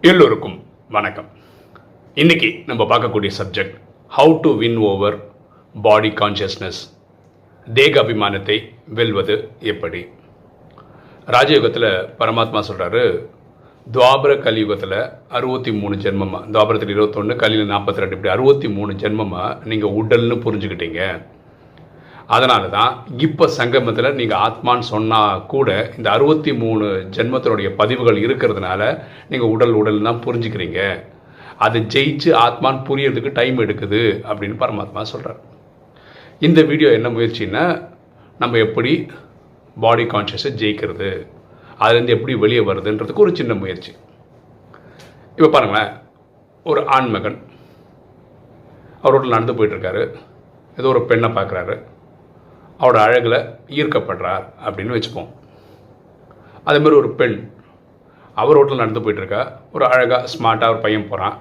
[0.00, 1.28] எல்லோருக்கும் வணக்கம்.
[2.14, 3.80] இன்னைக்கு நம்ம பார்க்கக்கூடிய subject
[4.16, 5.34] how to win over
[5.82, 6.80] body consciousness
[7.74, 10.06] தேக அபிமானத்தை வெல்வது எப்படி?
[11.26, 11.88] ராஜயோகத்தில்
[12.18, 13.26] பரமாத்மா சொல்கிறாரு
[13.94, 14.98] துவாபர கலியுகத்தில்
[15.36, 21.00] அறுபத்தி மூணு ஜென்மமாக துவாபரத்தில் இருபத்தொன்று கலியில் நாற்பத்தி ரெண்டு இப்படி அறுபத்தி மூணு ஜென்மமாக நீங்கள் உடல்னு புரிஞ்சுக்கிட்டீங்க.
[22.36, 22.92] அதனால தான்
[23.26, 28.80] இப்போ சங்கமத்தில் நீங்கள் ஆத்மான்னு சொன்னால் கூட இந்த அறுபத்தி மூணு ஜென்மத்தினுடைய பதிவுகள் இருக்கிறதுனால
[29.30, 30.80] நீங்கள் உடல் உடல் தான் புரிஞ்சுக்கிறீங்க.
[31.66, 35.40] அதை ஜெயிச்சு ஆத்மான்னு புரியறதுக்கு டைம் எடுக்குது அப்படின்னு பரமாத்மா சொல்கிறார்
[36.48, 37.64] இந்த வீடியோ என்ன முயற்சின்னா
[38.42, 38.94] நம்ம எப்படி
[39.76, 41.12] பாடி கான்ஷியஸை ஜெயிக்கிறது?
[41.80, 43.92] அதுலேருந்து எப்படி வெளியே வருதுன்றதுக்கு ஒரு சின்ன முயற்சி.
[45.36, 45.92] இப்போ பாருங்களேன்
[46.64, 47.38] ஒரு ஆண்மகன்
[49.02, 50.14] அவரோட நடந்து போயிட்டுருக்காரு.
[50.78, 51.82] ஏதோ ஒரு பெண்ணை பார்க்குறாரு.
[52.80, 53.38] அவரோட அழகில்
[53.80, 55.28] ஈர்க்கப்படுறார் அப்படின்னு வச்சுப்போம்.
[56.64, 57.50] அதே மாதிரி ஒரு பெண்
[58.34, 59.42] அவர் ரோட்டில் நடந்து போயிட்டுருக்கா.
[59.72, 61.38] ஒரு அழகாக ஸ்மார்ட்டாக ஒரு பையன் போகிறான்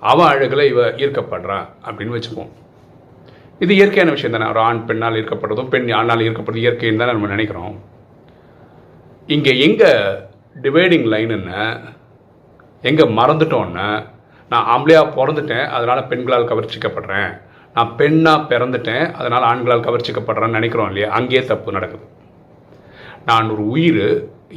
[0.00, 2.50] அவன் அழகில் இவ ஈர்க்கப்படுறான் அப்படின்னு வச்சுப்போம்.
[3.58, 4.50] இது இயற்கையான விஷயம் தானே.
[4.50, 7.76] ஒரு ஆண் பெண்ணால் ஈர்க்கப்படுறதும் பெண் ஆணால் ஈர்க்கப்படுறது இயற்கைன்னு தானே நம்ம நினைக்கிறோம்.
[9.34, 9.90] இங்கே எங்கே
[10.64, 11.58] டிவைடிங் லைனுன்னு
[12.82, 13.86] எங்கே மறந்துட்டோன்னு
[14.52, 17.30] நான் ஆம்பளையாக பிறந்துட்டேன் அதனால் பெண்களால் கவர்ச்சிக்கப்படுறேன்.
[17.74, 21.08] நான் பெண்ணாக பிறந்துட்டேன் அதனால் ஆண்களால் கவர்ச்சிக்கப்படுறேன்னு நினைக்கிறோம் இல்லையா?
[21.18, 22.06] அங்கேயே தப்பு நடக்குது.
[23.24, 24.06] நான் ஒரு உயிர்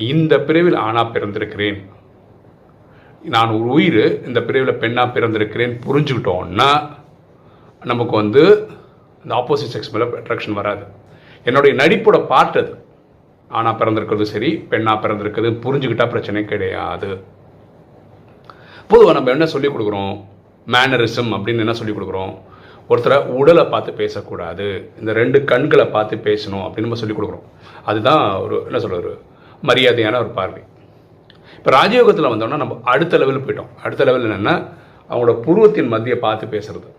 [0.09, 1.79] இந்த பிரிவில் ஆணாக பிறந்திருக்கிறேன்.
[3.21, 6.69] நான் ஒரு உயிர் இந்த பிரிவில் பெண்ணாக பிறந்திருக்கிறேன் புரிஞ்சுக்கிட்டோன்னா
[7.91, 8.43] நமக்கு வந்து
[9.23, 10.85] இந்த ஆப்போசிட் செக்ஸ் மேலே அட்ராக்ஷன் வராது.
[11.43, 12.73] என்னுடைய நடிப்போட பார்ட் அது.
[13.59, 17.09] ஆணாக பிறந்திருக்கிறது சரி பெண்ணாக பிறந்திருக்கிறது புரிஞ்சுக்கிட்டால் பிரச்சனை கிடையாது.
[18.87, 20.15] பொதுவாக நம்ம என்ன சொல்லிக் கொடுக்குறோம்?
[20.67, 22.33] மேனரிசம் அப்படின்னு என்ன சொல்லிக் கொடுக்குறோம்?
[22.89, 24.65] ஒருத்தரை உடலை பார்த்து பேசக்கூடாது.
[24.99, 27.45] இந்த ரெண்டு கண்களை பார்த்து பேசணும் அப்படின்னு நம்ம சொல்லிக் கொடுக்குறோம்.
[27.83, 29.11] அதுதான் ஒரு என்ன சொல்கிறது
[29.67, 30.61] மரியாதையான ஒரு பார்வை.
[31.57, 33.71] இப்போ ராஜயோகத்தில் வந்தோம்னா நம்ம அடுத்த லெவலில் போயிட்டோம்.
[33.83, 34.55] அடுத்த லெவல் என்னென்னா
[35.09, 36.89] அவங்களோட புருவத்தின் மத்தியை பார்த்து பேசுறது.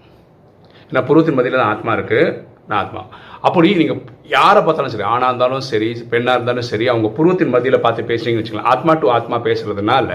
[0.89, 2.25] ஏன்னா புருவத்தின் மத்தியில் தான் ஆத்மா இருக்குது
[2.69, 3.01] நான் ஆத்மா.
[3.47, 3.99] அப்படி நீங்கள்
[4.35, 8.71] யாரை பார்த்தாலும் சரி ஆணாக இருந்தாலும் சரி பெண்ணாக இருந்தாலும் சரி அவங்க புருவத்தின் மத்தியில் பார்த்து பேசுறீங்கன்னு வச்சுக்கலாம்
[8.75, 10.09] ஆத்மா டு ஆத்மா பேசுறதுனால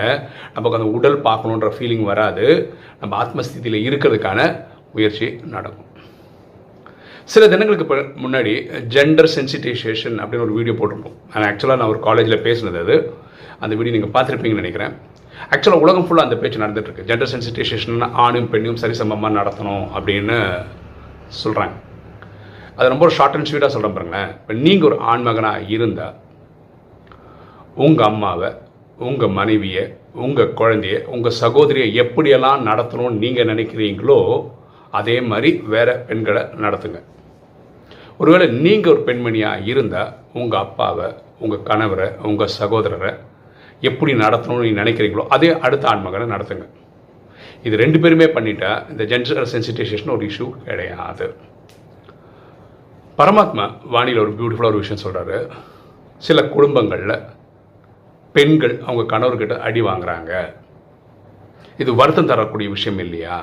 [0.56, 2.48] நமக்கு அந்த உடல் பார்க்கணுன்ற ஃபீலிங் வராது.
[3.02, 4.40] நம்ம ஆத்மஸ்தியில் இருக்கிறதுக்கான
[4.96, 5.86] முயற்சி நடக்கும்.
[7.34, 7.86] சில தினங்களுக்கு
[8.24, 8.54] முன்னாடி
[8.94, 12.96] ஜெண்டர் சென்சிட்டைசேஷன் அப்படின்னு ஒரு வீடியோ போட்டிருப்போம் நான் ஆக்சுவலாக நான் ஒரு காலேஜில் பேசினது அது.
[13.64, 14.94] அந்த வீடியோ நீங்கள் பார்த்துருப்பீங்கன்னு நினைக்கிறேன்.
[15.54, 17.06] ஆக்சுவலாக உலகம் ஃபுல்லாக அந்த பேச்சு நடந்துட்டுருக்கு.
[17.10, 20.38] ஜெண்டர் சென்சிட்டைசேஷன் ஆணும் பெண்ணையும் சரிசமமாக நடத்தணும் அப்படின்னு
[21.42, 21.76] சொல்கிறாங்க
[22.78, 24.32] அது ரொம்ப ஷார்ட் அண்ட் ஸ்வீட்டாக சொல்கிறேன் பாருங்களேன்.
[24.42, 26.18] இப்போ நீங்கள் ஒரு ஆண்மகனாக இருந்தால்
[27.86, 28.50] உங்கள் அம்மாவை
[29.08, 29.84] உங்கள் மனைவியை
[30.26, 34.18] உங்கள் குழந்தைய உங்கள் சகோதரியை எப்படியெல்லாம் நடத்தணும்னு நீங்கள் நினைக்கிறீங்களோ
[35.00, 37.00] அதே மாதிரி வேறு பெண்களை நடத்துங்க.
[38.22, 41.10] ஒருவேளை நீங்கள் ஒரு பெண்மணியாக இருந்தால் உங்கள் அப்பாவை
[41.44, 43.12] உங்கள் கணவரை உங்கள் சகோதரரை
[43.88, 46.66] எப்படி நடத்தணும்னு நீங்கள் நினைக்கிறீங்களோ அதே அடுத்த ஆன்மகனை நடத்துங்க.
[47.68, 51.28] இது ரெண்டு பேருமே பண்ணிட்டா இந்த ஜென்டர் சென்சிட்டைசேஷன் ஒரு இஷ்யூ கிடையாது.
[53.20, 53.64] பரமாத்மா
[53.96, 55.38] வாணியில் ஒரு பியூட்டிஃபுல்லாக ஒரு விஷயம் சொல்கிறாரு
[56.28, 57.16] சில குடும்பங்களில்
[58.36, 60.32] பெண்கள் அவங்க கணவர்கிட்ட அடி வாங்குறாங்க.
[61.84, 63.38] இது வருத்தம் தரக்கூடிய விஷயம் இல்லையா?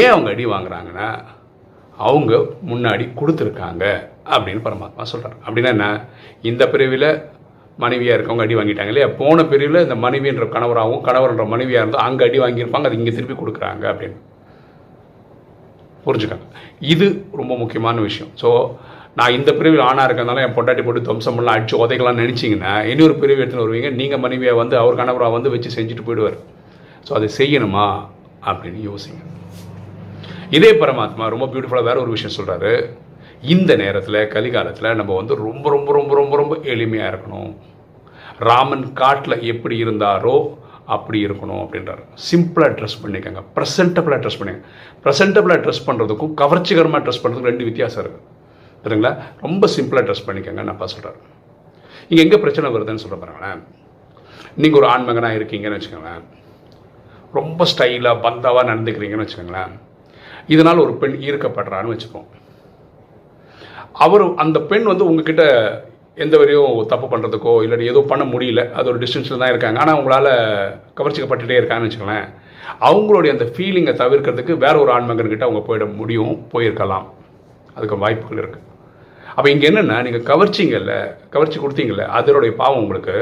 [0.00, 1.08] ஏன் அவங்க அடி வாங்குறாங்கன்னா
[2.06, 2.32] அவங்க
[2.70, 3.84] முன்னாடி கொடுத்துருக்காங்க
[4.34, 5.86] அப்படின்னு பரமாத்மா சொல்கிறார் அப்படின்னா என்ன?
[6.50, 7.10] இந்த பிரிவில்
[7.82, 9.08] மனைவியாக இருக்கவங்க அடி வாங்கிட்டாங்க இல்லையா?
[9.20, 13.84] போன பிரிவில் இந்த மனைவின்ற கணவராகவும் கணவர்ன்ற மனைவியாக இருந்தால் அங்கே அடி வாங்கியிருப்பாங்க அது இங்கே திருப்பி கொடுக்குறாங்க
[13.92, 14.18] அப்படின்னு.
[16.06, 16.46] புரிஞ்சுக்கோங்க.
[16.92, 17.06] இது
[17.40, 18.30] ரொம்ப முக்கியமான விஷயம்.
[18.42, 18.50] ஸோ
[19.18, 23.40] நான் இந்த பிரிவில் ஆணாக இருக்கிறதுனால என் பொட்டாட்டி போட்டு துவம்சம் பண்ணலாம் அடிச்சு உதைக்கலாம்னு நினச்சிங்கன்னா இன்னொரு பிரிவு
[23.42, 23.90] எடுத்துன்னு வருவீங்க.
[24.00, 26.38] நீங்கள் மனைவியாக வந்து அவர் கணவராக வந்து வச்சு செஞ்சுட்டு போயிடுவார்.
[27.06, 27.86] ஸோ அதை செய்யணுமா
[28.50, 29.20] அப்படின்னு யோசிங்க.
[30.56, 32.72] இதே பரமாத்மா ரொம்ப பியூட்டிஃபுல்லாக வேற ஒரு விஷயம் சொல்கிறாரு
[33.54, 37.50] இந்த நேரத்தில் கலிகாலத்தில் நம்ம வந்து ரொம்ப ரொம்ப ரொம்ப ரொம்ப ரொம்ப எளிமையாக இருக்கணும்.
[38.48, 40.36] ராமன் காட்டில் எப்படி இருந்தாரோ
[40.96, 42.02] அப்படி இருக்கணும் அப்படின்றாரு.
[42.30, 43.42] சிம்பிளாக ட்ரெஸ் பண்ணிக்கோங்க.
[43.56, 44.68] ப்ரெசென்டபிளாக ட்ரெஸ் பண்ணிக்கங்க.
[45.04, 48.24] ப்ரெசென்டபிளாக ட்ரெஸ் பண்ணுறதுக்கும் கவர்ச்சிகரமாக ட்ரெஸ் பண்ணுறதுக்கும் ரெண்டு வித்தியாசம் இருக்குது
[48.84, 49.12] சரிங்களா?
[49.44, 51.18] ரொம்ப சிம்பிளாக ட்ரெஸ் பண்ணிக்கோங்க நான் அப்பா சொல்கிறார்
[52.10, 53.60] இங்கே எங்கே பிரச்சனை வருதுன்னு சொல்ல பாருங்களேன்.
[54.54, 56.24] நீங்கள் ஒரு ஆண்மகனாக இருக்கீங்கன்னு வச்சுக்கோங்களேன்.
[57.32, 59.72] ரொம்ப ஸ்டைலாக பந்தாவாக நடந்துக்கிறீங்கன்னு வச்சுக்கோங்களேன்.
[60.46, 62.28] இதனால் ஒரு பெண் ஈர்க்கப்படுறான்னு வச்சுப்போம்.
[63.94, 65.44] அவர் அந்த பெண் வந்து உங்ககிட்ட
[66.24, 69.78] எந்த வரையும் தப்பு பண்ணுறதுக்கோ இல்லாட்டி ஏதோ பண்ண முடியல அது ஒரு டிஸ்டன்ஸில் தான் இருக்காங்க.
[69.82, 70.32] ஆனால் உங்களால்
[70.98, 72.26] கவர்ச்சிக்கப்பட்டுட்டே இருக்காங்கன்னு வச்சுக்கோங்களேன்.
[72.88, 77.06] அவங்களுடைய அந்த ஃபீலிங்கை தவிர்க்கிறதுக்கு வேற ஒரு ஆண்மகன்கிட்ட அவங்க போயிட முடியும் போயிருக்கலாம்.
[77.76, 78.64] அதுக்கு வாய்ப்புகள் இருக்குது
[79.36, 80.94] அப்போ இங்கே என்னென்னா நீங்கள் கவர்ச்சிங்கல்ல
[81.34, 83.16] கவர்ச்சி கொடுத்தீங்கல்ல அதனுடைய பாவம் உங்களுக்கு.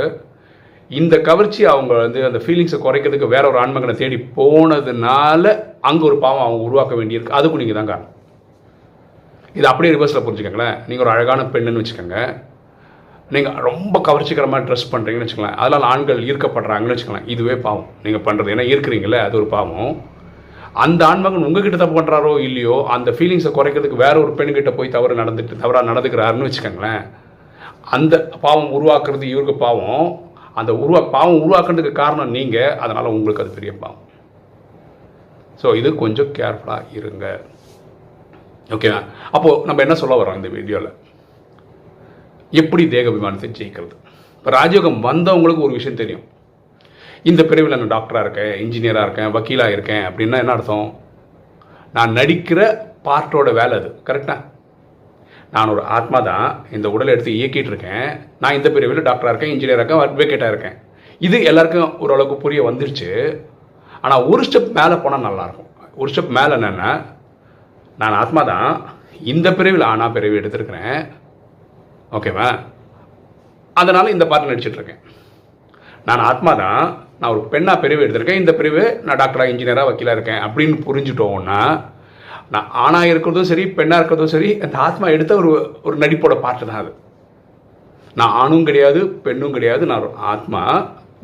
[0.91, 5.45] இந்த கவர்ச்சி அவங்க வந்து அந்த ஃபீலிங்ஸை குறைக்கிறதுக்கு வேற ஒரு ஆண்மகனை தேடி போனதுனால
[5.89, 7.37] அங்கே ஒரு பாவம் அவங்க உருவாக்க வேண்டியிருக்கு.
[7.39, 8.13] அதுக்கும் நீங்கள் தான் காரணம்.
[9.59, 10.77] இது அப்படியே ரிவர்ஸில் புரிஞ்சுக்கோங்களேன்.
[10.89, 12.19] நீங்கள் ஒரு அழகான பெண்ணுன்னு வச்சுக்கோங்க.
[13.35, 17.89] நீங்கள் ரொம்ப கவர்ச்சிக்கரமாக ட்ரெஸ் பண்ணுறீங்கன்னு வச்சுக்கலாம் அதனால் ஆண்கள் ஈர்க்கப்படுறாங்கன்னு வச்சுக்கலாம் இதுவே பாவம்.
[18.05, 19.91] நீங்கள் பண்ணுறது ஏன்னா ஈர்க்கிறீங்களே அது ஒரு பாவம்.
[20.85, 25.61] அந்த ஆண்மகன் உங்ககிட்ட தப்பு பண்ணுறாரோ இல்லையோ அந்த ஃபீலிங்ஸை குறைக்கிறதுக்கு வேற ஒரு பெண்கிட்ட போய் தவறு நடந்துட்டு
[25.63, 27.03] தவறாக நடந்துக்கிறாருன்னு வச்சுக்கோங்களேன்.
[27.97, 28.15] அந்த
[28.45, 30.07] பாவம் உருவாக்குறது இவருக்கு பாவம்.
[30.61, 34.03] அந்த உருவா பாவம் உருவாக்குறதுக்கு காரணம் நீங்கள் அதனால் உங்களுக்கு அது பெரிய பாவம்.
[35.63, 37.27] ஸோ இது கொஞ்சம் கேர்ஃபுல்லாக இருங்க.
[38.75, 39.01] ஓகேவா
[39.37, 40.93] அப்போது நம்ம என்ன சொல்ல வரோம் இந்த வீடியோவில்
[42.61, 43.95] எப்படி தேக அபிமானத்தை ஜெயிக்கிறது?
[44.39, 46.25] இப்போ ராஜயோகம் வந்தவங்களுக்கு ஒரு விஷயம் தெரியும்.
[47.31, 50.89] இந்த பிரிவில் நான் டாக்டராக இருக்கேன் இன்ஜினியராக இருக்கேன் வக்கீலாக இருக்கேன் அப்படின்னா என்ன அர்த்தம்?
[51.97, 52.61] நான் நடிக்கிற
[53.07, 54.43] பார்ட்டோட வேலை அது கரெக்டாக
[55.55, 56.47] நான் ஒரு ஆத்மா தான்
[56.77, 58.07] இந்த உடலை எடுத்து இயக்கிட்டு இருக்கேன்.
[58.43, 60.77] நான் இந்த பிரிவில் டாக்டராக இருக்கேன் இன்ஜினியராக இருக்கேன் அட்வொகேட்டாக இருக்கேன்.
[61.27, 63.11] இது எல்லாருக்கும் ஓரளவுக்கு புரிய வந்துருச்சு.
[64.05, 65.71] ஆனால் ஒரு ஸ்டெப் மேலே போனால் நல்லாயிருக்கும்
[66.01, 66.91] ஒரு ஸ்டெப் மேலே என்னென்னா
[68.01, 68.71] நான் ஆத்மா தான்
[69.33, 70.99] இந்த பிரிவில் ஆனா பிறவி எடுத்திருக்கிறேன்.
[72.17, 72.49] ஓகேவா?
[73.77, 75.03] அதனால் இந்த பாட்டு நடிச்சிட்ருக்கேன்
[76.09, 76.83] நான் ஆத்மா தான்
[77.21, 78.41] நான் ஒரு பெண்ணாக பிரிவு எடுத்திருக்கேன்.
[78.43, 81.61] இந்த பிரிவு நான் டாக்டராக இன்ஜினியராக வக்கீலாக இருக்கேன் அப்படின்னு புரிஞ்சுட்டோம்னா
[82.55, 85.51] நான் ஆணாக இருக்கிறதும் சரி பெண்ணாக இருக்கிறதும் சரி அந்த ஆத்மா எடுத்த ஒரு
[85.87, 86.93] ஒரு நடிப்போட பாட்டு தான் அது.
[88.19, 90.63] நான் ஆணும் கிடையாது பெண்ணும் கிடையாது நான் ஒரு ஆத்மா.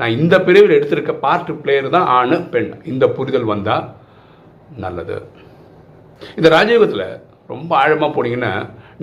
[0.00, 2.72] நான் இந்த பிரிவில் எடுத்திருக்க பார்ட் பிளேயர் தான் ஆணு பெண்.
[2.92, 3.86] இந்த புரிதல் வந்தால்
[4.84, 5.16] நல்லது.
[6.38, 7.06] இந்த ராஜயோகத்தில்
[7.52, 8.52] ரொம்ப ஆழமாக போனீங்கன்னா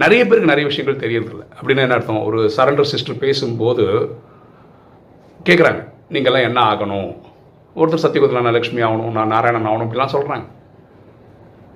[0.04, 1.44] நிறைய பேருக்கு நிறைய விஷயங்கள் தெரியறதில்ல.
[1.58, 2.26] அப்படின்னா என்ன அர்த்தம்?
[2.28, 3.86] ஒரு சரண்டர் சிஸ்டர் பேசும்போது
[5.50, 5.82] கேட்குறாங்க
[6.14, 7.10] நீங்கள்லாம் என்ன ஆகணும்?
[7.80, 10.48] ஒருத்தர் சத்தியகுதில் நான் லக்ஷ்மி ஆகணும் நான் நாராயணன் ஆகணும் அப்படிலாம் சொல்கிறாங்க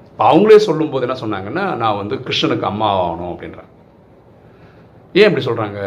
[0.10, 3.72] இப்போ அவங்களே சொல்லும்போது என்ன சொன்னாங்கன்னா நான் வந்து கிருஷ்ணனுக்கு அம்மா ஆகணும் அப்படின்றாங்க.
[5.20, 5.80] ஏன் இப்படி சொல்கிறாங்க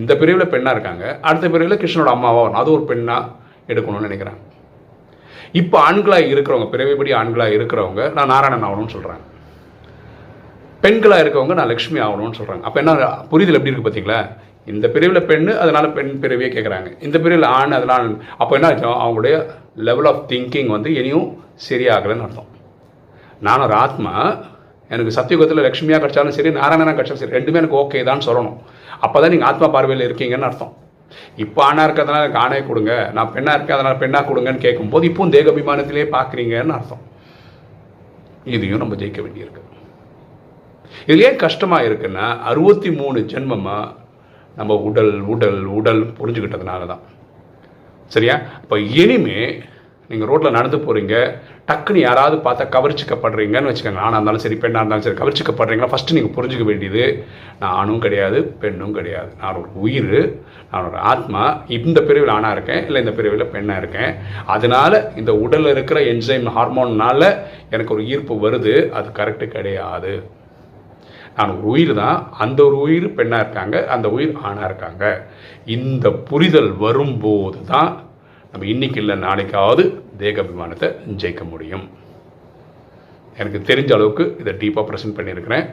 [0.00, 3.30] இந்த பிரிவில் பெண்ணாக இருக்காங்க அடுத்த பிரிவில் கிருஷ்ணனோட அம்மாவாக வரணும் அது ஒரு பெண்ணாக
[3.72, 4.42] எடுக்கணும்னு நினைக்கிறாங்க.
[5.60, 9.24] இப்போ ஆண்களாக இருக்கிறவங்க பிறவிப்படி ஆண்களாக இருக்கிறவங்க நான் நாராயணன் ஆகணும்னு சொல்கிறாங்க
[10.84, 12.92] பெண்களாக இருக்கவங்க நான் லக்ஷ்மி ஆகணும்னு சொல்கிறாங்க அப்போ என்ன
[13.30, 14.20] புரிதல் எப்படி இருக்குது பார்த்தீங்களா
[14.72, 18.06] இந்த பிரிவில் பெண்ணு அதனால் பெண் பிரிவியே கேட்குறாங்க இந்த பிரிவில் ஆண் அதனால்
[18.42, 19.34] அப்போ என்ன ஆச்சும் அவங்களுடைய
[19.88, 21.28] லெவல் ஆஃப் திங்கிங் வந்து இனியும்
[21.66, 22.48] சரியாகலைன்னு அர்த்தம்.
[23.46, 24.14] நான் ஒரு ஆத்மா
[24.94, 28.58] எனக்கு சத்தியுகத்தில் லக்ஷ்மியாக கிடச்சாலும் சரி நாராயணனாக கிடச்சாலும் சரி ரெண்டுமே எனக்கு ஓகே தான் சொல்லணும்.
[29.04, 30.74] அப்போ தான் நீங்கள் ஆத்மா பார்வையில் இருக்கீங்கன்னு அர்த்தம்.
[31.44, 32.94] இப்போ ஆணாக இருக்கிறதுனால எனக்கு கொடுங்க.
[33.16, 37.04] நான் பெண்ணாக இருக்கேன் அதனால் பெண்ணாக கொடுங்கன்னு கேட்கும்போது இப்போவும் தேக அபிமானத்திலே பார்க்குறீங்கன்னு அர்த்தம்.
[38.54, 39.62] இதையும் நம்ம ஜெயிக்க வேண்டியிருக்கு.
[41.10, 43.92] இது ஏன் கஷ்டமாக இருக்குன்னா அறுபத்தி மூணு ஜென்மமாக
[44.58, 47.02] நம்ம உடல் உடல் உடல் புரிஞ்சுக்கிட்டதுனால தான்
[48.14, 48.36] சரியா?
[48.62, 49.40] இப்போ இனிமே
[50.10, 51.14] நீங்கள் ரோட்டில் நடந்து போகிறீங்க
[51.68, 54.02] டக்குன்னு யாராவது பார்த்தா கவர்ச்சிக்கப்படுறீங்கன்னு வச்சுக்கோங்க.
[54.06, 55.90] ஆனால் இருந்தாலும் சரி பெண்ணாக இருந்தாலும் சரி கவர்ச்சிக்கப்படுறீங்களா?
[55.92, 57.04] ஃபஸ்ட்டு நீங்கள் புரிஞ்சுக்க வேண்டியது
[57.60, 59.30] நான் ஆணும் கிடையாது பெண்ணும் கிடையாது.
[59.40, 60.14] நான் ஒரு உயிர்
[60.70, 61.42] நான் ஒரு ஆத்மா
[61.78, 64.14] இந்த பிரிவில் ஆணாக இருக்கேன் இல்லை இந்த பிரிவில் பெண்ணாக இருக்கேன்.
[64.54, 67.28] அதனால் இந்த உடலில் இருக்கிற என்சைம் ஹார்மோன்னால்
[67.74, 70.14] எனக்கு ஒரு ஈர்ப்பு வருது அது கரெக்டு கிடையாது.
[71.36, 75.04] நான் ஒரு உயிர் தான் அந்த ஒரு உயிர் பெண்ணாக இருக்காங்க அந்த உயிர் ஆணாக இருக்காங்க.
[75.76, 77.90] இந்த புரிதல் வரும்போது தான்
[78.56, 79.82] நம்ம இன்னைக்கு இல்லை நாளைக்காவது
[80.20, 80.88] தேக அபிமானத்தை
[81.22, 81.82] ஜெயிக்க முடியும்.
[83.40, 85.64] எனக்கு தெரிஞ்ச அளவுக்கு இதை டீப்பாக ப்ரெசென்ட் பண்ணியிருக்கிறேன்.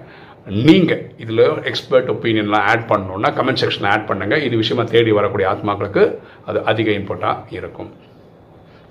[0.65, 6.03] நீங்கள் இதில் எக்ஸ்பர்ட் ஒப்பீனியன்லாம் ஆட் பண்ணணுன்னா கமெண்ட் செக்ஷனில் ஆட் பண்ணுங்கள் இது விஷயமா தேடி வரக்கூடிய ஆத்மாக்களுக்கு
[6.51, 7.91] அது அதிக இன்புட்டாக இருக்கும்.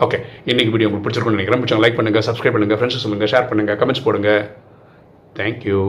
[0.06, 1.62] ஓகே இன்னைக்கு வீடியோ உங்களுக்கு பிடிச்சிருக்கும்னு நினைக்கிறேன்.
[1.62, 4.32] பிடிச்சவங்க லைக் பண்ணுங்கள் சப்ஸ்கிரைப் பண்ணுங்கள் ஃப்ரெண்ட்ஸ் சொல்லுங்கள் ஷேர் பண்ணுங்கள் கமெண்ட்ஸ் போடுங்க.
[5.40, 5.82] தேங்க்யூ